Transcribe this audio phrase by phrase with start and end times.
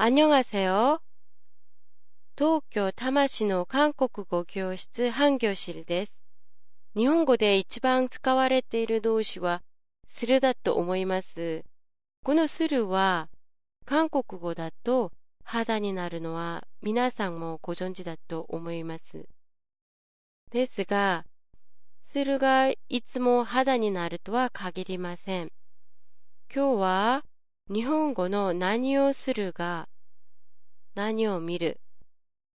[0.00, 1.00] 안녕하세요.
[2.36, 6.12] 東京多摩市の韓国語教室半教室です。
[6.94, 9.62] 日本語で一番使われている動詞は、
[10.06, 11.64] するだと思います。
[12.22, 13.30] このするは、
[13.86, 15.12] 韓国語だと
[15.42, 19.26] 肌になるのは皆さんもご存知だと思います。
[20.52, 21.24] ですが、
[22.04, 25.50] するがいつも肌になるとは限りません。
[26.54, 27.24] 今日は
[27.68, 29.88] 日本語の何をするが
[30.94, 31.80] 何を見る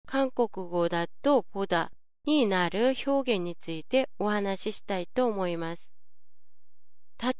[0.07, 1.89] 韓国語だと보다
[2.25, 5.89] になる表現についてお話ししたいと思います。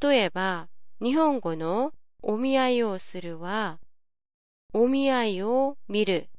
[0.02, 0.70] 例えば、
[1.02, 3.80] 日本語のお見合いをするは、
[4.74, 6.30] お見合いを見る。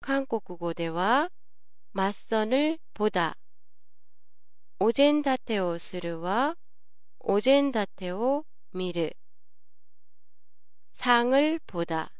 [0.00, 1.30] 韓国語では、
[1.94, 3.36] 맞선을보 다。
[4.78, 6.56] お膳立てをするは、
[7.18, 9.16] お膳立てを見る。
[10.94, 12.12] 상을보 다。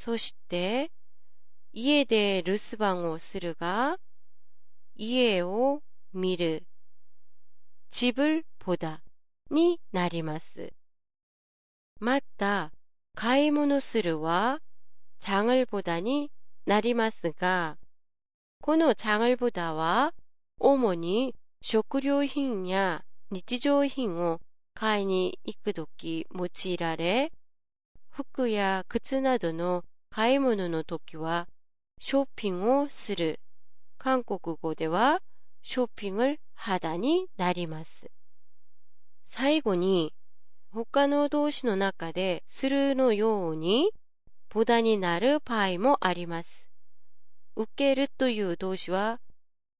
[0.00, 0.90] そして、
[1.72, 3.98] 家で留守番をするが、
[4.94, 6.64] 家を見る。
[7.90, 9.02] 집을보 다。
[9.50, 10.72] になります。
[12.00, 12.72] また、
[13.14, 14.60] 買い物するは、
[15.20, 16.30] 장을보다に
[16.66, 17.78] なりますが、
[18.60, 20.12] この장을보다は、
[20.58, 24.40] 主に食料品や日常品を
[24.74, 27.32] 買いに行くとき用いられ、
[28.10, 31.48] 服や靴などの 買い物の時は
[32.00, 33.40] ショッピングをする。
[33.98, 35.20] 韓国語では
[35.62, 38.10] ショッピング肌になります。
[39.26, 40.12] 最後に
[40.70, 43.90] 他の動詞の中でするのように
[44.48, 46.66] ボダになる場合もあります。
[47.56, 49.20] 受けるという動詞は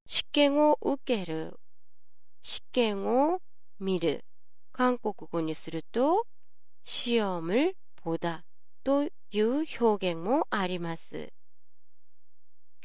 [0.07, 1.59] 試験を受ける、
[2.43, 3.41] 試験を
[3.81, 4.25] 見る。
[4.73, 6.27] 韓国語にすると
[6.85, 8.45] 시험을보다
[8.84, 11.32] という表現もあります。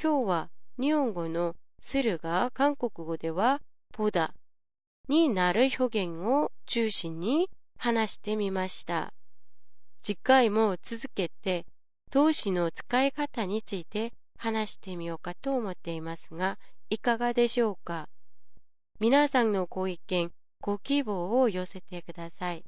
[0.00, 3.60] 今日は日本語のするが韓国語では
[3.94, 4.32] 보다
[5.08, 7.48] になる表現を中心に
[7.78, 9.12] 話してみました。
[10.02, 11.64] 次回も続けて
[12.10, 16.58] 動詞の使い方について話してみようかと思っていますが、
[16.90, 18.08] いかがでしょうか？
[19.00, 22.64] 皆さんのご意見、ご希望を寄せてください。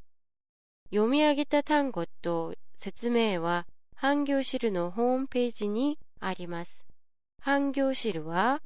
[0.90, 6.85] 読み上げた単語と説明は、半行汁のホームページにあります。
[7.39, 8.61] 半行汁は、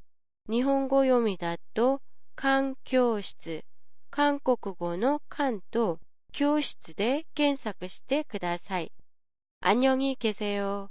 [0.49, 2.01] 日本語読みだと、
[2.35, 3.63] 環教室、
[4.09, 5.99] 韓国語の韓と
[6.31, 8.91] 教室で検索してください。
[9.61, 10.87] 안녕히계세요